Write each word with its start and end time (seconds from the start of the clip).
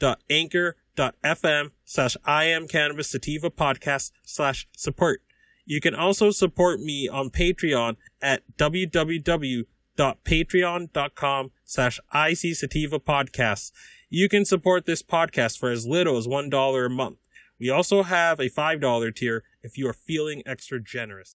www.anchor.fm 0.00 1.70
slash 1.84 2.16
I 2.24 2.44
am 2.44 2.68
cannabis 2.68 3.10
sativa 3.10 3.50
podcast 3.50 4.12
slash 4.24 4.68
support. 4.76 5.22
You 5.64 5.80
can 5.80 5.94
also 5.94 6.30
support 6.30 6.80
me 6.80 7.08
on 7.08 7.30
Patreon 7.30 7.96
at 8.22 8.42
www.patreon.com 8.56 11.50
slash 11.64 12.00
IC 12.14 12.54
Sativa 12.54 13.00
Podcasts. 13.00 13.72
You 14.08 14.28
can 14.28 14.44
support 14.44 14.86
this 14.86 15.02
podcast 15.02 15.58
for 15.58 15.70
as 15.70 15.84
little 15.86 16.16
as 16.16 16.28
$1 16.28 16.86
a 16.86 16.88
month. 16.88 17.18
We 17.58 17.68
also 17.70 18.04
have 18.04 18.38
a 18.38 18.48
$5 18.48 19.16
tier 19.16 19.42
if 19.62 19.76
you 19.76 19.88
are 19.88 19.92
feeling 19.92 20.44
extra 20.46 20.80
generous. 20.80 21.34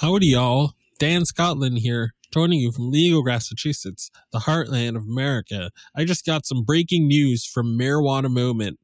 Howdy, 0.00 0.28
y'all. 0.28 0.72
Dan 0.98 1.24
Scotland 1.24 1.78
here, 1.78 2.12
joining 2.32 2.60
you 2.60 2.70
from 2.70 2.90
Legal, 2.90 3.22
Massachusetts, 3.24 4.10
the 4.32 4.40
heartland 4.40 4.96
of 4.96 5.02
America. 5.02 5.70
I 5.96 6.04
just 6.04 6.24
got 6.24 6.46
some 6.46 6.62
breaking 6.62 7.08
news 7.08 7.44
from 7.44 7.78
Marijuana 7.78 8.30
Moment, 8.30 8.78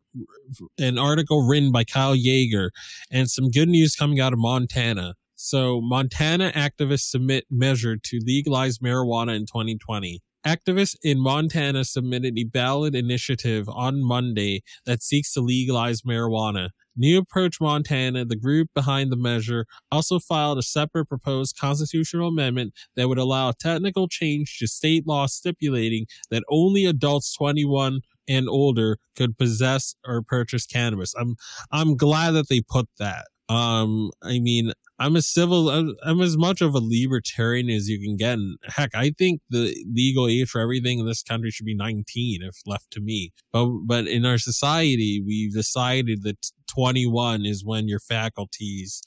an 0.78 0.98
article 0.98 1.46
written 1.46 1.70
by 1.70 1.84
Kyle 1.84 2.16
Jaeger, 2.16 2.72
and 3.10 3.30
some 3.30 3.50
good 3.50 3.68
news 3.68 3.94
coming 3.94 4.18
out 4.18 4.32
of 4.32 4.40
Montana. 4.40 5.14
So, 5.36 5.80
Montana 5.80 6.52
activists 6.52 7.08
submit 7.08 7.46
measure 7.50 7.96
to 7.96 8.20
legalize 8.24 8.78
marijuana 8.78 9.34
in 9.36 9.46
2020. 9.46 10.20
Activists 10.46 10.96
in 11.02 11.20
Montana 11.20 11.84
submitted 11.84 12.38
a 12.38 12.44
ballot 12.44 12.94
initiative 12.94 13.68
on 13.68 14.02
Monday 14.02 14.62
that 14.86 15.02
seeks 15.02 15.34
to 15.34 15.40
legalize 15.40 16.00
marijuana. 16.00 16.70
New 16.96 17.18
Approach 17.18 17.60
Montana, 17.60 18.24
the 18.24 18.36
group 18.36 18.68
behind 18.74 19.12
the 19.12 19.16
measure, 19.16 19.66
also 19.92 20.18
filed 20.18 20.58
a 20.58 20.62
separate 20.62 21.06
proposed 21.06 21.58
constitutional 21.58 22.28
amendment 22.28 22.72
that 22.96 23.08
would 23.08 23.18
allow 23.18 23.50
a 23.50 23.54
technical 23.54 24.08
change 24.08 24.58
to 24.58 24.66
state 24.66 25.06
law 25.06 25.26
stipulating 25.26 26.06
that 26.30 26.42
only 26.50 26.86
adults 26.86 27.34
21 27.36 28.00
and 28.26 28.48
older 28.48 28.96
could 29.16 29.36
possess 29.36 29.94
or 30.06 30.22
purchase 30.22 30.66
cannabis. 30.66 31.14
I'm 31.18 31.36
I'm 31.70 31.96
glad 31.96 32.30
that 32.32 32.48
they 32.48 32.62
put 32.62 32.88
that. 32.98 33.26
Um, 33.50 34.10
I 34.22 34.38
mean, 34.38 34.72
I'm 35.00 35.16
a 35.16 35.22
civil, 35.22 35.70
I'm, 35.70 35.96
I'm, 36.04 36.20
as 36.20 36.36
much 36.36 36.60
of 36.60 36.74
a 36.74 36.80
libertarian 36.80 37.70
as 37.70 37.88
you 37.88 37.98
can 37.98 38.18
get. 38.18 38.34
And 38.34 38.58
heck, 38.64 38.94
I 38.94 39.12
think 39.16 39.40
the 39.48 39.74
legal 39.90 40.28
age 40.28 40.50
for 40.50 40.60
everything 40.60 40.98
in 40.98 41.06
this 41.06 41.22
country 41.22 41.50
should 41.50 41.64
be 41.64 41.74
19 41.74 42.42
if 42.42 42.56
left 42.66 42.90
to 42.92 43.00
me. 43.00 43.32
But, 43.50 43.66
but 43.86 44.06
in 44.06 44.26
our 44.26 44.36
society, 44.36 45.22
we've 45.26 45.54
decided 45.54 46.22
that 46.24 46.50
21 46.68 47.46
is 47.46 47.64
when 47.64 47.88
your 47.88 47.98
faculties 47.98 49.02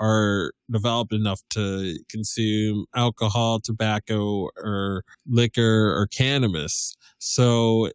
are 0.00 0.52
developed 0.70 1.12
enough 1.12 1.40
to 1.50 1.96
consume 2.10 2.86
alcohol, 2.94 3.60
tobacco, 3.60 4.48
or 4.56 5.04
liquor 5.28 5.96
or 5.96 6.08
cannabis. 6.08 6.96
So 7.18 7.90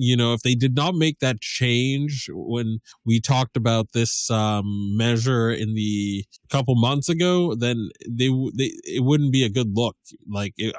you 0.00 0.16
know, 0.16 0.32
if 0.32 0.42
they 0.42 0.54
did 0.54 0.76
not 0.76 0.94
make 0.94 1.18
that 1.18 1.40
change 1.40 2.28
when 2.32 2.78
we 3.04 3.20
talked 3.20 3.56
about 3.56 3.88
this 3.92 4.30
um, 4.30 4.96
measure 4.96 5.50
in 5.50 5.74
the 5.74 6.24
couple 6.48 6.76
months 6.76 7.08
ago, 7.08 7.56
then 7.56 7.88
they, 8.08 8.28
they 8.56 8.72
it 8.84 9.02
wouldn't 9.02 9.32
be 9.32 9.44
a 9.44 9.50
good 9.50 9.72
look. 9.74 9.96
Like 10.30 10.54
it, 10.56 10.74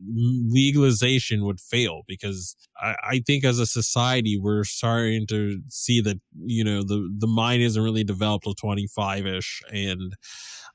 legalization 0.00 1.44
would 1.44 1.58
fail 1.58 2.02
because 2.06 2.56
I, 2.80 2.94
I 3.02 3.22
think 3.26 3.44
as 3.44 3.58
a 3.58 3.66
society 3.66 4.38
we're 4.40 4.64
starting 4.64 5.26
to 5.28 5.60
see 5.68 6.00
that 6.02 6.20
you 6.44 6.62
know 6.62 6.82
the 6.82 7.12
the 7.18 7.26
mind 7.26 7.62
isn't 7.62 7.82
really 7.82 8.04
developed 8.04 8.44
till 8.44 8.54
twenty 8.54 8.86
five 8.86 9.26
ish 9.26 9.62
and 9.72 10.14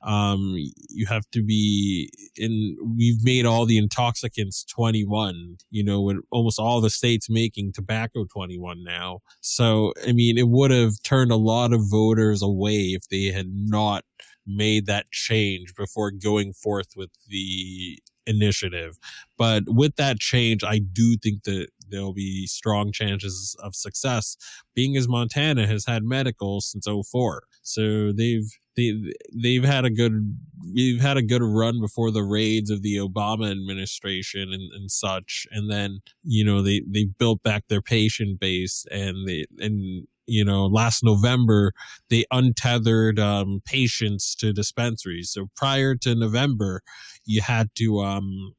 um, 0.02 0.54
you 0.88 1.06
have 1.06 1.24
to 1.32 1.42
be 1.42 2.10
in, 2.36 2.76
we've 2.96 3.24
made 3.24 3.46
all 3.46 3.66
the 3.66 3.78
intoxicants 3.78 4.64
21, 4.64 5.56
you 5.70 5.84
know, 5.84 6.00
with 6.02 6.18
almost 6.30 6.58
all 6.58 6.80
the 6.80 6.90
states 6.90 7.28
making 7.30 7.72
tobacco 7.86 8.24
21 8.24 8.82
now. 8.84 9.20
So, 9.40 9.92
I 10.06 10.12
mean, 10.12 10.38
it 10.38 10.48
would 10.48 10.70
have 10.70 11.02
turned 11.02 11.30
a 11.30 11.36
lot 11.36 11.72
of 11.72 11.80
voters 11.90 12.42
away 12.42 12.94
if 12.94 13.08
they 13.08 13.26
had 13.26 13.48
not 13.52 14.04
made 14.46 14.86
that 14.86 15.10
change 15.10 15.74
before 15.74 16.10
going 16.10 16.52
forth 16.52 16.88
with 16.96 17.10
the 17.28 17.98
initiative. 18.26 18.98
But 19.38 19.64
with 19.66 19.96
that 19.96 20.18
change, 20.18 20.64
I 20.64 20.78
do 20.78 21.16
think 21.22 21.44
that 21.44 21.68
there'll 21.88 22.12
be 22.12 22.46
strong 22.46 22.90
chances 22.92 23.56
of 23.62 23.74
success, 23.74 24.36
being 24.74 24.96
as 24.96 25.08
Montana 25.08 25.66
has 25.66 25.86
had 25.86 26.02
medical 26.02 26.60
since 26.60 26.86
04. 26.86 27.44
So 27.66 28.12
they've 28.12 28.48
they 28.76 28.94
they've 29.34 29.64
had 29.64 29.84
a 29.84 29.90
good 29.90 30.38
we've 30.72 31.00
had 31.00 31.16
a 31.16 31.22
good 31.22 31.42
run 31.42 31.80
before 31.80 32.12
the 32.12 32.22
raids 32.22 32.70
of 32.70 32.82
the 32.82 32.96
Obama 32.96 33.50
administration 33.50 34.52
and, 34.52 34.72
and 34.72 34.88
such, 34.88 35.48
and 35.50 35.68
then 35.68 35.98
you 36.22 36.44
know 36.44 36.62
they 36.62 36.82
they 36.86 37.06
built 37.18 37.42
back 37.42 37.64
their 37.68 37.82
patient 37.82 38.38
base 38.38 38.86
and 38.92 39.26
they 39.26 39.46
and 39.58 40.06
you 40.26 40.44
know 40.44 40.66
last 40.66 41.02
November 41.02 41.72
they 42.08 42.24
untethered 42.30 43.18
um, 43.18 43.60
patients 43.64 44.36
to 44.36 44.52
dispensaries. 44.52 45.32
So 45.32 45.48
prior 45.56 45.96
to 45.96 46.14
November, 46.14 46.82
you 47.24 47.42
had 47.42 47.70
to 47.78 47.98
um 48.00 48.54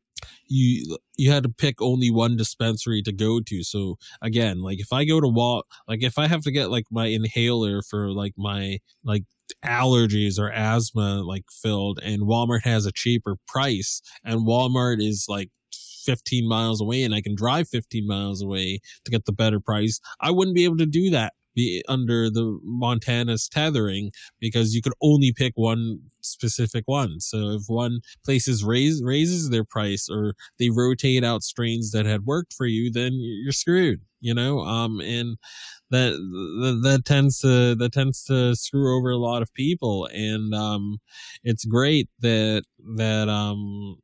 you 0.47 0.97
you 1.17 1.31
had 1.31 1.43
to 1.43 1.49
pick 1.49 1.81
only 1.81 2.11
one 2.11 2.37
dispensary 2.37 3.01
to 3.01 3.11
go 3.11 3.39
to. 3.39 3.63
So 3.63 3.97
again 4.21 4.61
like 4.61 4.79
if 4.79 4.91
i 4.93 5.05
go 5.05 5.19
to 5.19 5.27
wall 5.27 5.63
like 5.87 6.03
if 6.03 6.17
i 6.17 6.27
have 6.27 6.41
to 6.41 6.51
get 6.51 6.71
like 6.71 6.85
my 6.91 7.07
inhaler 7.07 7.81
for 7.81 8.11
like 8.11 8.33
my 8.37 8.79
like 9.03 9.23
allergies 9.65 10.39
or 10.39 10.51
asthma 10.51 11.23
like 11.23 11.43
filled 11.49 11.99
and 12.03 12.23
Walmart 12.23 12.63
has 12.63 12.85
a 12.85 12.91
cheaper 12.91 13.37
price 13.47 14.01
and 14.25 14.45
Walmart 14.45 15.01
is 15.01 15.25
like 15.29 15.49
15 16.05 16.47
miles 16.47 16.81
away 16.81 17.03
and 17.03 17.13
I 17.13 17.21
can 17.21 17.35
drive 17.35 17.67
15 17.69 18.07
miles 18.07 18.41
away 18.41 18.79
to 19.05 19.11
get 19.11 19.25
the 19.25 19.33
better 19.33 19.59
price, 19.59 19.99
I 20.21 20.31
wouldn't 20.31 20.55
be 20.55 20.63
able 20.63 20.77
to 20.77 20.85
do 20.85 21.09
that 21.11 21.33
be 21.57 21.83
under 21.89 22.29
the 22.29 22.59
Montana's 22.63 23.49
tethering 23.49 24.11
because 24.39 24.73
you 24.73 24.81
could 24.81 24.93
only 25.01 25.33
pick 25.35 25.53
one 25.55 25.99
specific 26.21 26.83
one. 26.85 27.19
So 27.19 27.51
if 27.51 27.63
one 27.67 27.99
places 28.23 28.63
raise 28.63 29.01
raises 29.03 29.49
their 29.49 29.65
price 29.65 30.07
or 30.09 30.35
they 30.59 30.69
rotate 30.69 31.23
out 31.23 31.43
strains 31.43 31.91
that 31.91 32.05
had 32.05 32.25
worked 32.25 32.53
for 32.53 32.67
you, 32.67 32.91
then 32.91 33.11
you're 33.13 33.51
screwed. 33.51 34.01
You 34.19 34.33
know, 34.33 34.61
um, 34.61 34.99
and 34.99 35.37
that 35.91 36.13
that, 36.13 36.79
that 36.83 37.05
tends 37.05 37.39
to 37.39 37.75
that 37.75 37.93
tends 37.93 38.23
to 38.25 38.55
screw 38.55 38.97
over 38.97 39.11
a 39.11 39.17
lot 39.17 39.43
of 39.43 39.53
people, 39.53 40.07
and 40.11 40.55
um, 40.55 40.97
it's 41.43 41.65
great 41.65 42.09
that 42.21 42.63
that 42.95 43.29
um 43.29 43.97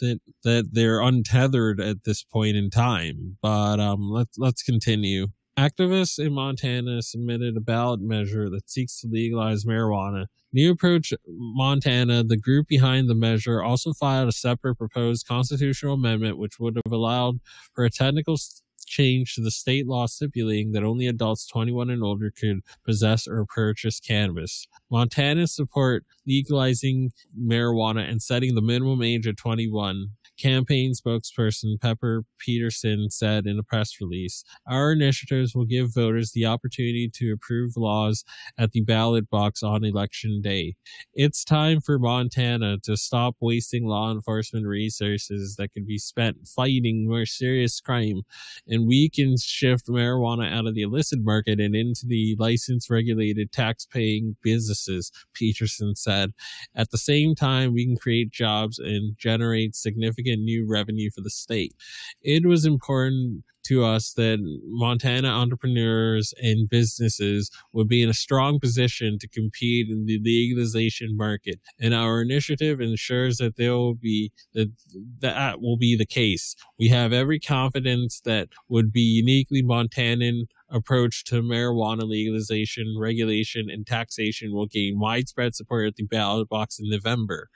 that 0.00 0.20
that 0.44 0.68
they're 0.72 1.00
untethered 1.00 1.80
at 1.80 2.04
this 2.04 2.22
point 2.24 2.56
in 2.56 2.70
time. 2.70 3.38
But 3.40 3.80
um, 3.80 4.10
let's 4.10 4.36
let's 4.38 4.62
continue. 4.62 5.28
Activists 5.60 6.18
in 6.18 6.32
Montana 6.32 7.02
submitted 7.02 7.54
a 7.54 7.60
ballot 7.60 8.00
measure 8.00 8.48
that 8.48 8.70
seeks 8.70 8.98
to 9.02 9.08
legalize 9.08 9.66
marijuana. 9.66 10.24
New 10.54 10.72
Approach 10.72 11.12
Montana, 11.28 12.24
the 12.24 12.38
group 12.38 12.66
behind 12.66 13.10
the 13.10 13.14
measure, 13.14 13.62
also 13.62 13.92
filed 13.92 14.30
a 14.30 14.32
separate 14.32 14.76
proposed 14.76 15.26
constitutional 15.26 15.92
amendment 15.92 16.38
which 16.38 16.58
would 16.58 16.80
have 16.82 16.90
allowed 16.90 17.40
for 17.74 17.84
a 17.84 17.90
technical 17.90 18.38
change 18.86 19.34
to 19.34 19.42
the 19.42 19.50
state 19.50 19.86
law 19.86 20.06
stipulating 20.06 20.72
that 20.72 20.82
only 20.82 21.06
adults 21.06 21.46
21 21.46 21.90
and 21.90 22.02
older 22.02 22.30
could 22.30 22.60
possess 22.82 23.28
or 23.28 23.44
purchase 23.44 24.00
cannabis. 24.00 24.66
Montana 24.90 25.46
support 25.46 26.06
legalizing 26.26 27.10
marijuana 27.38 28.08
and 28.08 28.22
setting 28.22 28.54
the 28.54 28.62
minimum 28.62 29.02
age 29.02 29.26
at 29.26 29.36
21 29.36 30.06
Campaign 30.40 30.92
spokesperson 30.94 31.78
Pepper 31.80 32.24
Petersen 32.38 33.10
said 33.10 33.46
in 33.46 33.58
a 33.58 33.62
press 33.62 34.00
release 34.00 34.42
Our 34.66 34.92
initiatives 34.92 35.54
will 35.54 35.66
give 35.66 35.94
voters 35.94 36.32
the 36.32 36.46
opportunity 36.46 37.10
to 37.14 37.32
approve 37.32 37.76
laws 37.76 38.24
at 38.58 38.72
the 38.72 38.80
ballot 38.80 39.28
box 39.28 39.62
on 39.62 39.84
election 39.84 40.40
day. 40.40 40.76
It's 41.12 41.44
time 41.44 41.82
for 41.82 41.98
Montana 41.98 42.78
to 42.84 42.96
stop 42.96 43.36
wasting 43.40 43.86
law 43.86 44.10
enforcement 44.10 44.66
resources 44.66 45.56
that 45.56 45.74
could 45.74 45.86
be 45.86 45.98
spent 45.98 46.46
fighting 46.46 47.06
more 47.06 47.26
serious 47.26 47.78
crime, 47.80 48.22
and 48.66 48.86
we 48.86 49.10
can 49.10 49.36
shift 49.36 49.88
marijuana 49.88 50.50
out 50.50 50.66
of 50.66 50.74
the 50.74 50.82
illicit 50.82 51.20
market 51.22 51.60
and 51.60 51.76
into 51.76 52.06
the 52.06 52.34
license 52.38 52.88
regulated 52.88 53.52
tax 53.52 53.84
paying 53.84 54.36
businesses, 54.42 55.12
Peterson 55.34 55.94
said. 55.94 56.32
At 56.74 56.90
the 56.90 56.98
same 56.98 57.34
time, 57.34 57.74
we 57.74 57.84
can 57.84 57.96
create 57.96 58.30
jobs 58.30 58.78
and 58.78 59.18
generate 59.18 59.74
significant 59.74 60.29
new 60.36 60.66
revenue 60.68 61.10
for 61.14 61.20
the 61.20 61.30
state. 61.30 61.74
It 62.22 62.46
was 62.46 62.64
important 62.64 63.44
to 63.64 63.84
us 63.84 64.12
that 64.14 64.38
Montana 64.66 65.28
entrepreneurs 65.28 66.32
and 66.40 66.68
businesses 66.68 67.50
would 67.72 67.88
be 67.88 68.02
in 68.02 68.08
a 68.08 68.14
strong 68.14 68.58
position 68.58 69.18
to 69.18 69.28
compete 69.28 69.88
in 69.88 70.06
the 70.06 70.18
legalization 70.22 71.16
market. 71.16 71.60
And 71.78 71.94
our 71.94 72.22
initiative 72.22 72.80
ensures 72.80 73.36
that 73.36 73.56
there 73.56 73.72
will 73.72 73.94
be 73.94 74.32
that 74.54 74.72
that 75.20 75.60
will 75.60 75.76
be 75.76 75.96
the 75.96 76.06
case. 76.06 76.56
We 76.78 76.88
have 76.88 77.12
every 77.12 77.38
confidence 77.38 78.20
that 78.24 78.48
would 78.68 78.92
be 78.92 79.02
uniquely 79.02 79.62
Montanan 79.62 80.46
approach 80.70 81.24
to 81.24 81.42
marijuana 81.42 82.08
legalization, 82.08 82.96
regulation, 82.98 83.68
and 83.70 83.86
taxation 83.86 84.52
will 84.52 84.66
gain 84.66 84.98
widespread 84.98 85.54
support 85.54 85.86
at 85.86 85.96
the 85.96 86.04
ballot 86.04 86.48
box 86.48 86.78
in 86.78 86.88
November. 86.88 87.48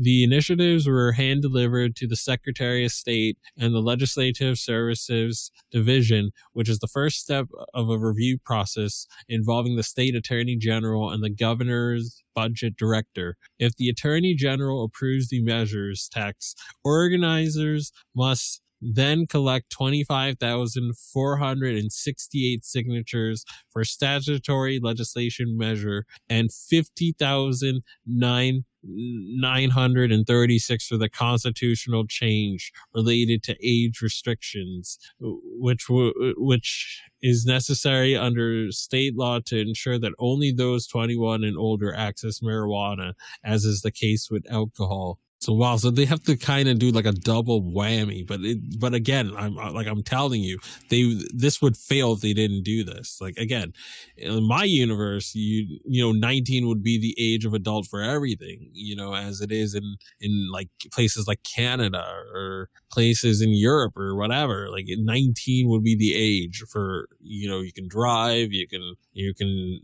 The 0.00 0.22
initiatives 0.22 0.86
were 0.86 1.12
hand 1.12 1.42
delivered 1.42 1.96
to 1.96 2.06
the 2.06 2.14
Secretary 2.14 2.84
of 2.84 2.92
State 2.92 3.36
and 3.56 3.74
the 3.74 3.80
Legislative 3.80 4.56
Services 4.56 5.50
Division, 5.72 6.30
which 6.52 6.68
is 6.68 6.78
the 6.78 6.86
first 6.86 7.18
step 7.18 7.46
of 7.74 7.90
a 7.90 7.98
review 7.98 8.38
process 8.44 9.08
involving 9.28 9.74
the 9.74 9.82
State 9.82 10.14
Attorney 10.14 10.56
General 10.56 11.10
and 11.10 11.24
the 11.24 11.30
Governor's 11.30 12.22
Budget 12.32 12.76
Director. 12.76 13.36
If 13.58 13.74
the 13.74 13.88
Attorney 13.88 14.34
General 14.34 14.84
approves 14.84 15.30
the 15.30 15.42
measures 15.42 16.08
text, 16.12 16.62
organizers 16.84 17.90
must 18.14 18.60
then 18.80 19.26
collect 19.26 19.70
25,468 19.70 22.64
signatures 22.64 23.44
for 23.70 23.84
statutory 23.84 24.80
legislation 24.82 25.58
measure 25.58 26.06
and 26.28 26.52
50,009 26.52 28.64
936 28.84 30.86
for 30.86 30.96
the 30.96 31.08
constitutional 31.08 32.06
change 32.06 32.72
related 32.94 33.42
to 33.42 33.56
age 33.62 34.00
restrictions, 34.00 34.98
which 35.20 35.86
which 35.88 37.02
is 37.20 37.44
necessary 37.44 38.16
under 38.16 38.70
state 38.70 39.16
law 39.16 39.40
to 39.46 39.60
ensure 39.60 39.98
that 39.98 40.12
only 40.18 40.52
those 40.52 40.86
21 40.86 41.42
and 41.42 41.58
older 41.58 41.92
access 41.94 42.40
marijuana, 42.40 43.14
as 43.44 43.64
is 43.64 43.82
the 43.82 43.90
case 43.90 44.30
with 44.30 44.50
alcohol. 44.50 45.18
So 45.40 45.52
wow, 45.52 45.76
so 45.76 45.90
they 45.90 46.04
have 46.04 46.24
to 46.24 46.36
kind 46.36 46.68
of 46.68 46.80
do 46.80 46.90
like 46.90 47.06
a 47.06 47.12
double 47.12 47.62
whammy, 47.62 48.26
but 48.26 48.40
it, 48.40 48.58
but 48.80 48.92
again, 48.92 49.32
I'm 49.36 49.54
like 49.54 49.86
I'm 49.86 50.02
telling 50.02 50.42
you, 50.42 50.58
they 50.90 51.14
this 51.32 51.62
would 51.62 51.76
fail 51.76 52.12
if 52.14 52.20
they 52.20 52.32
didn't 52.32 52.64
do 52.64 52.82
this. 52.82 53.18
Like 53.20 53.36
again, 53.36 53.72
in 54.16 54.46
my 54.48 54.64
universe, 54.64 55.36
you 55.36 55.78
you 55.84 56.02
know, 56.02 56.10
19 56.10 56.66
would 56.66 56.82
be 56.82 56.98
the 56.98 57.14
age 57.18 57.44
of 57.44 57.54
adult 57.54 57.86
for 57.86 58.02
everything, 58.02 58.70
you 58.72 58.96
know, 58.96 59.14
as 59.14 59.40
it 59.40 59.52
is 59.52 59.76
in 59.76 59.96
in 60.20 60.50
like 60.52 60.70
places 60.92 61.28
like 61.28 61.44
Canada 61.44 62.04
or 62.34 62.68
places 62.90 63.40
in 63.40 63.50
Europe 63.52 63.96
or 63.96 64.16
whatever. 64.16 64.68
Like 64.70 64.86
19 64.88 65.68
would 65.68 65.84
be 65.84 65.96
the 65.96 66.14
age 66.16 66.64
for 66.68 67.06
you 67.20 67.48
know, 67.48 67.60
you 67.60 67.72
can 67.72 67.86
drive, 67.86 68.52
you 68.52 68.66
can 68.66 68.94
you 69.12 69.32
can 69.34 69.80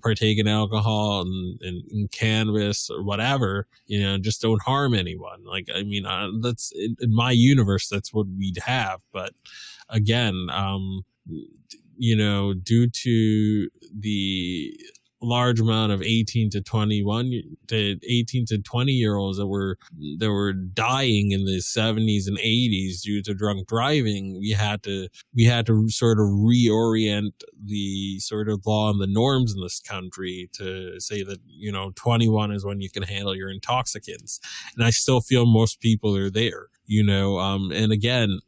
partake 0.00 0.38
in 0.38 0.48
alcohol 0.48 1.22
and, 1.22 1.60
and, 1.62 1.82
and 1.90 2.10
cannabis 2.10 2.90
or 2.90 3.02
whatever, 3.02 3.66
you 3.86 4.02
know, 4.02 4.18
just 4.18 4.42
don't 4.42 4.62
harm 4.62 4.94
anyone. 4.94 5.44
Like, 5.44 5.68
I 5.74 5.82
mean, 5.82 6.06
uh, 6.06 6.28
that's 6.40 6.72
in, 6.74 6.96
in, 7.00 7.14
my 7.14 7.30
universe, 7.30 7.88
that's 7.88 8.12
what 8.12 8.26
we'd 8.38 8.58
have. 8.58 9.00
But 9.12 9.32
again, 9.88 10.48
um, 10.50 11.04
you 11.96 12.16
know, 12.16 12.54
due 12.54 12.88
to 12.88 13.68
the 13.98 14.76
large 15.22 15.60
amount 15.60 15.92
of 15.92 16.02
18 16.02 16.50
to 16.50 16.60
21 16.60 17.42
to 17.68 17.98
18 18.08 18.46
to 18.46 18.58
20 18.58 18.92
year 18.92 19.16
olds 19.16 19.38
that 19.38 19.46
were 19.46 19.78
that 20.18 20.30
were 20.30 20.52
dying 20.52 21.30
in 21.30 21.44
the 21.44 21.58
70s 21.58 22.26
and 22.26 22.38
80s 22.38 23.02
due 23.02 23.22
to 23.22 23.34
drunk 23.34 23.68
driving 23.68 24.38
we 24.38 24.50
had 24.50 24.82
to 24.82 25.08
we 25.34 25.44
had 25.44 25.66
to 25.66 25.88
sort 25.88 26.18
of 26.18 26.26
reorient 26.26 27.32
the 27.64 28.18
sort 28.18 28.48
of 28.48 28.66
law 28.66 28.90
and 28.90 29.00
the 29.00 29.06
norms 29.06 29.54
in 29.54 29.62
this 29.62 29.80
country 29.80 30.50
to 30.54 30.98
say 30.98 31.22
that 31.22 31.38
you 31.46 31.70
know 31.70 31.92
21 31.94 32.52
is 32.52 32.64
when 32.64 32.80
you 32.80 32.90
can 32.90 33.02
handle 33.02 33.34
your 33.34 33.50
intoxicants. 33.50 34.40
And 34.76 34.84
i 34.84 34.90
still 34.90 35.20
feel 35.20 35.46
most 35.46 35.80
people 35.80 36.16
are 36.16 36.30
there 36.30 36.66
you 36.86 37.04
know 37.04 37.38
um 37.38 37.70
and 37.70 37.92
again 37.92 38.40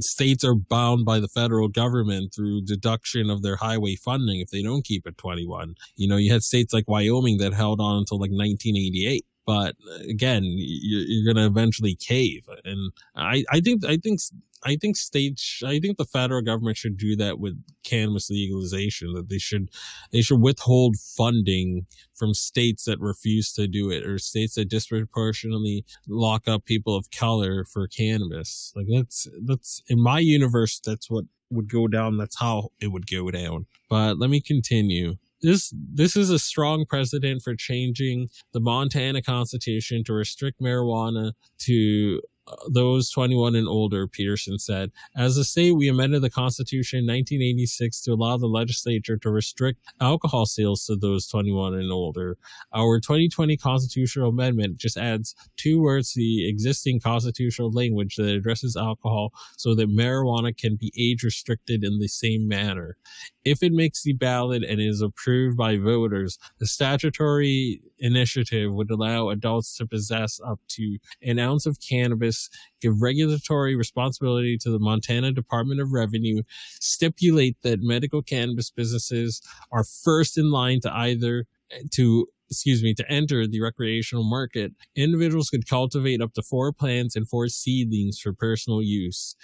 states 0.00 0.44
are 0.44 0.54
bound 0.54 1.04
by 1.04 1.20
the 1.20 1.28
federal 1.28 1.68
government 1.68 2.34
through 2.34 2.62
deduction 2.62 3.30
of 3.30 3.42
their 3.42 3.56
highway 3.56 3.96
funding 3.96 4.40
if 4.40 4.50
they 4.50 4.62
don't 4.62 4.84
keep 4.84 5.06
it 5.06 5.18
21. 5.18 5.74
You 5.96 6.08
know, 6.08 6.16
you 6.16 6.32
had 6.32 6.42
states 6.42 6.72
like 6.72 6.88
Wyoming 6.88 7.38
that 7.38 7.54
held 7.54 7.80
on 7.80 7.98
until 7.98 8.18
like 8.18 8.30
1988 8.30 9.24
but 9.46 9.74
uh, 9.90 10.04
again, 10.08 10.42
you're, 10.44 11.02
you're 11.06 11.34
going 11.34 11.42
to 11.42 11.50
eventually 11.50 11.96
cave. 11.96 12.48
And 12.64 12.92
I, 13.16 13.44
I 13.50 13.60
think, 13.60 13.84
I 13.84 13.96
think, 13.96 14.20
I 14.64 14.76
think 14.76 14.96
states, 14.96 15.62
I 15.64 15.78
think 15.80 15.98
the 15.98 16.04
federal 16.04 16.42
government 16.42 16.76
should 16.76 16.96
do 16.96 17.16
that 17.16 17.38
with 17.38 17.60
cannabis 17.84 18.30
legalization, 18.30 19.12
that 19.14 19.28
they 19.28 19.38
should, 19.38 19.70
they 20.12 20.22
should 20.22 20.40
withhold 20.40 20.96
funding 20.96 21.86
from 22.14 22.34
states 22.34 22.84
that 22.84 23.00
refuse 23.00 23.52
to 23.54 23.66
do 23.66 23.90
it 23.90 24.06
or 24.06 24.18
states 24.18 24.54
that 24.54 24.68
disproportionately 24.68 25.84
lock 26.06 26.46
up 26.46 26.64
people 26.64 26.96
of 26.96 27.10
color 27.10 27.64
for 27.64 27.86
cannabis. 27.86 28.72
Like 28.76 28.86
that's, 28.92 29.26
that's 29.44 29.82
in 29.88 30.00
my 30.00 30.20
universe, 30.20 30.80
that's 30.84 31.10
what 31.10 31.24
would 31.50 31.70
go 31.70 31.86
down. 31.86 32.16
That's 32.16 32.38
how 32.38 32.70
it 32.80 32.88
would 32.88 33.06
go 33.06 33.30
down. 33.30 33.66
But 33.88 34.18
let 34.18 34.30
me 34.30 34.40
continue 34.40 35.16
this 35.42 35.74
this 35.92 36.16
is 36.16 36.30
a 36.30 36.38
strong 36.38 36.86
precedent 36.86 37.42
for 37.42 37.54
changing 37.54 38.28
the 38.52 38.60
Montana 38.60 39.20
Constitution 39.22 40.04
to 40.04 40.12
restrict 40.12 40.60
marijuana 40.60 41.32
to 41.58 42.22
those 42.68 43.10
21 43.10 43.54
and 43.54 43.68
older, 43.68 44.06
Petersen 44.06 44.58
said. 44.58 44.90
As 45.16 45.36
a 45.36 45.44
state, 45.44 45.72
we 45.72 45.88
amended 45.88 46.22
the 46.22 46.30
Constitution 46.30 47.00
in 47.00 47.06
1986 47.06 48.02
to 48.02 48.12
allow 48.12 48.36
the 48.36 48.46
legislature 48.46 49.16
to 49.16 49.30
restrict 49.30 49.80
alcohol 50.00 50.46
sales 50.46 50.84
to 50.86 50.96
those 50.96 51.26
21 51.28 51.74
and 51.74 51.92
older. 51.92 52.36
Our 52.74 53.00
2020 53.00 53.56
constitutional 53.56 54.30
amendment 54.30 54.76
just 54.76 54.96
adds 54.96 55.34
two 55.56 55.80
words 55.80 56.12
to 56.12 56.20
the 56.20 56.48
existing 56.48 57.00
constitutional 57.00 57.70
language 57.70 58.16
that 58.16 58.34
addresses 58.34 58.76
alcohol 58.76 59.32
so 59.56 59.74
that 59.74 59.90
marijuana 59.90 60.56
can 60.56 60.76
be 60.76 60.92
age 60.98 61.22
restricted 61.22 61.84
in 61.84 61.98
the 61.98 62.08
same 62.08 62.48
manner. 62.48 62.96
If 63.44 63.62
it 63.62 63.72
makes 63.72 64.02
the 64.02 64.12
ballot 64.12 64.62
and 64.62 64.80
is 64.80 65.00
approved 65.00 65.56
by 65.56 65.76
voters, 65.76 66.38
the 66.58 66.66
statutory 66.66 67.82
initiative 67.98 68.72
would 68.72 68.90
allow 68.90 69.30
adults 69.30 69.76
to 69.76 69.86
possess 69.86 70.40
up 70.46 70.60
to 70.68 70.98
an 71.22 71.38
ounce 71.38 71.66
of 71.66 71.78
cannabis, 71.80 72.48
give 72.80 73.02
regulatory 73.02 73.74
responsibility 73.74 74.56
to 74.58 74.70
the 74.70 74.78
Montana 74.78 75.32
Department 75.32 75.80
of 75.80 75.92
Revenue, 75.92 76.42
stipulate 76.80 77.56
that 77.62 77.80
medical 77.82 78.22
cannabis 78.22 78.70
businesses 78.70 79.42
are 79.72 79.84
first 79.84 80.38
in 80.38 80.50
line 80.50 80.80
to 80.80 80.94
either 80.94 81.46
to 81.90 82.28
excuse 82.52 82.82
me, 82.82 82.94
to 82.94 83.10
enter 83.10 83.46
the 83.46 83.60
recreational 83.60 84.24
market, 84.24 84.72
individuals 84.94 85.48
could 85.48 85.68
cultivate 85.68 86.20
up 86.20 86.32
to 86.34 86.42
four 86.42 86.72
plants 86.72 87.16
and 87.16 87.28
four 87.28 87.48
seedlings 87.48 88.20
for 88.20 88.32
personal 88.32 88.82
use. 88.82 89.34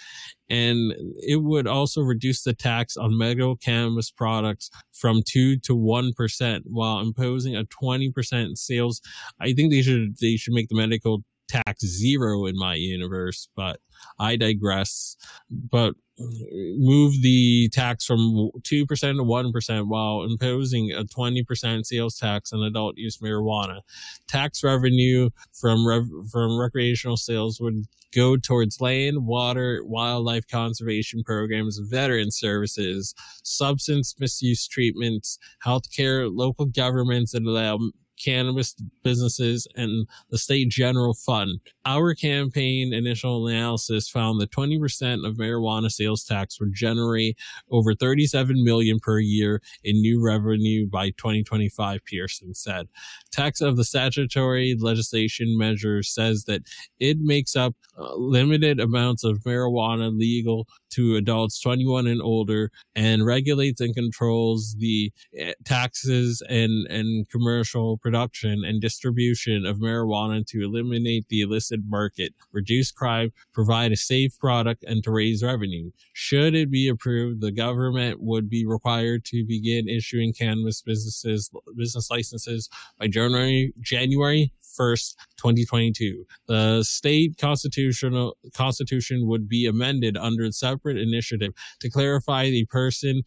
And 0.49 0.93
it 1.17 1.43
would 1.43 1.67
also 1.67 2.01
reduce 2.01 2.43
the 2.43 2.53
tax 2.53 2.97
on 2.97 3.17
medical 3.17 3.55
cannabis 3.55 4.09
products 4.11 4.69
from 4.91 5.21
two 5.27 5.57
to 5.59 5.75
one 5.75 6.13
percent 6.13 6.65
while 6.67 6.99
imposing 6.99 7.55
a 7.55 7.65
20% 7.65 8.57
sales. 8.57 9.01
I 9.39 9.53
think 9.53 9.71
they 9.71 9.81
should, 9.81 10.17
they 10.21 10.37
should 10.37 10.53
make 10.53 10.69
the 10.69 10.77
medical 10.77 11.23
tax 11.49 11.85
zero 11.85 12.45
in 12.45 12.57
my 12.57 12.75
universe, 12.75 13.49
but 13.55 13.79
I 14.19 14.35
digress. 14.35 15.17
But 15.49 15.95
move 16.19 17.21
the 17.21 17.69
tax 17.71 18.05
from 18.05 18.51
2% 18.61 18.63
to 18.63 18.85
1% 18.87 19.87
while 19.87 20.23
imposing 20.23 20.91
a 20.91 21.03
20% 21.03 21.85
sales 21.85 22.17
tax 22.17 22.51
on 22.51 22.61
adult 22.63 22.97
use 22.97 23.17
marijuana. 23.17 23.81
Tax 24.27 24.63
revenue 24.63 25.29
from 25.53 25.85
from 26.29 26.59
recreational 26.59 27.17
sales 27.17 27.59
would 27.61 27.85
go 28.13 28.35
towards 28.35 28.81
land, 28.81 29.25
water, 29.25 29.81
wildlife 29.83 30.47
conservation 30.47 31.23
programs, 31.23 31.77
veteran 31.77 32.31
services, 32.31 33.13
substance 33.43 34.15
misuse 34.19 34.67
treatments, 34.67 35.37
healthcare, 35.65 36.29
local 36.31 36.65
governments 36.65 37.31
that 37.31 37.43
allow 37.43 37.79
cannabis 38.19 38.75
businesses 39.03 39.67
and 39.75 40.07
the 40.29 40.37
state 40.37 40.69
general 40.69 41.13
fund. 41.13 41.59
Our 41.89 42.13
campaign 42.13 42.93
initial 42.93 43.47
analysis 43.47 44.07
found 44.07 44.39
that 44.39 44.51
20% 44.51 45.27
of 45.27 45.37
marijuana 45.37 45.89
sales 45.89 46.23
tax 46.23 46.59
would 46.59 46.71
generate 46.71 47.35
over 47.71 47.95
37 47.95 48.63
million 48.63 48.99
per 48.99 49.17
year 49.17 49.59
in 49.83 49.99
new 49.99 50.23
revenue 50.23 50.87
by 50.87 51.09
2025, 51.09 52.05
Pearson 52.05 52.53
said. 52.53 52.87
Tax 53.31 53.59
of 53.59 53.75
the 53.75 53.83
statutory 53.83 54.77
legislation 54.79 55.57
measure 55.57 56.03
says 56.03 56.43
that 56.43 56.61
it 56.99 57.17
makes 57.21 57.55
up 57.55 57.73
uh, 57.97 58.13
limited 58.15 58.79
amounts 58.79 59.23
of 59.23 59.39
marijuana 59.39 60.15
legal 60.15 60.67
to 60.91 61.15
adults 61.15 61.59
21 61.59 62.07
and 62.07 62.21
older 62.21 62.71
and 62.95 63.25
regulates 63.25 63.81
and 63.81 63.95
controls 63.95 64.75
the 64.79 65.11
eh, 65.37 65.53
taxes 65.65 66.43
and, 66.49 66.87
and 66.87 67.27
commercial 67.29 67.97
production 67.97 68.63
and 68.63 68.81
distribution 68.81 69.65
of 69.65 69.77
marijuana 69.77 70.45
to 70.45 70.61
eliminate 70.61 71.25
the 71.29 71.41
illicit 71.41 71.78
market, 71.87 72.33
reduce 72.51 72.91
crime, 72.91 73.31
provide 73.53 73.91
a 73.91 73.97
safe 73.97 74.37
product, 74.39 74.83
and 74.83 75.03
to 75.03 75.11
raise 75.11 75.43
revenue. 75.43 75.91
Should 76.13 76.55
it 76.55 76.71
be 76.71 76.87
approved, 76.87 77.41
the 77.41 77.51
government 77.51 78.21
would 78.21 78.49
be 78.49 78.65
required 78.65 79.25
to 79.25 79.45
begin 79.45 79.87
issuing 79.87 80.33
cannabis 80.33 80.81
businesses 80.81 81.49
business 81.75 82.09
licenses 82.09 82.69
by 82.97 83.07
January 83.07 83.73
January 83.81 84.53
1st, 84.77 85.15
2022. 85.37 86.25
The 86.47 86.83
state 86.83 87.37
constitutional 87.37 88.37
constitution 88.53 89.27
would 89.27 89.47
be 89.47 89.65
amended 89.65 90.17
under 90.17 90.43
a 90.43 90.51
separate 90.51 90.97
initiative 90.97 91.53
to 91.79 91.89
clarify 91.89 92.45
the 92.45 92.65
person 92.65 93.23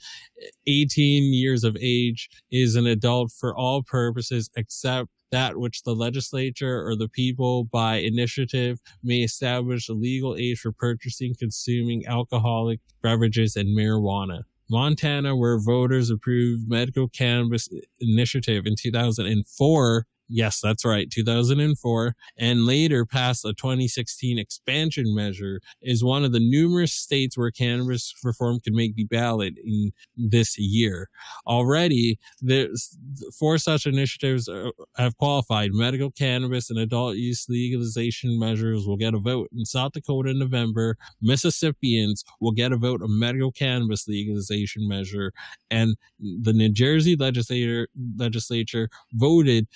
18 0.66 1.32
years 1.32 1.64
of 1.64 1.76
age 1.80 2.28
is 2.50 2.76
an 2.76 2.86
adult 2.86 3.30
for 3.32 3.56
all 3.56 3.82
purposes 3.82 4.50
except 4.56 5.08
that 5.30 5.56
which 5.56 5.82
the 5.82 5.94
legislature 5.94 6.86
or 6.86 6.94
the 6.94 7.08
people 7.08 7.64
by 7.64 7.96
initiative 7.96 8.80
may 9.02 9.20
establish 9.20 9.88
a 9.88 9.94
legal 9.94 10.36
age 10.36 10.60
for 10.60 10.72
purchasing, 10.72 11.34
consuming 11.38 12.06
alcoholic 12.06 12.80
beverages 13.02 13.56
and 13.56 13.76
marijuana. 13.76 14.42
Montana, 14.70 15.34
where 15.36 15.58
voters 15.58 16.10
approved 16.10 16.68
medical 16.68 17.08
cannabis 17.08 17.68
initiative 18.00 18.66
in 18.66 18.74
2004, 18.78 20.06
Yes, 20.34 20.60
that's 20.62 20.82
right. 20.82 21.10
2004 21.10 22.16
and 22.38 22.64
later 22.64 23.04
passed 23.04 23.44
a 23.44 23.52
2016 23.52 24.38
expansion 24.38 25.14
measure 25.14 25.60
is 25.82 26.02
one 26.02 26.24
of 26.24 26.32
the 26.32 26.40
numerous 26.40 26.94
states 26.94 27.36
where 27.36 27.50
cannabis 27.50 28.14
reform 28.24 28.58
could 28.64 28.72
make 28.72 28.96
the 28.96 29.04
ballot 29.04 29.54
in 29.62 29.92
this 30.16 30.56
year. 30.58 31.10
Already, 31.46 32.18
there's 32.40 32.96
four 33.38 33.58
such 33.58 33.84
initiatives 33.84 34.48
have 34.96 35.18
qualified. 35.18 35.72
Medical 35.74 36.10
cannabis 36.10 36.70
and 36.70 36.78
adult 36.78 37.16
use 37.16 37.44
legalization 37.50 38.38
measures 38.38 38.86
will 38.86 38.96
get 38.96 39.12
a 39.12 39.18
vote 39.18 39.50
in 39.52 39.66
South 39.66 39.92
Dakota 39.92 40.30
in 40.30 40.38
November. 40.38 40.96
Mississippians 41.20 42.24
will 42.40 42.52
get 42.52 42.72
a 42.72 42.78
vote 42.78 43.02
on 43.02 43.18
medical 43.18 43.52
cannabis 43.52 44.08
legalization 44.08 44.88
measure 44.88 45.34
and 45.70 45.94
the 46.18 46.54
New 46.54 46.70
Jersey 46.70 47.16
legislature 47.16 47.88
legislature 48.16 48.88
voted 49.12 49.68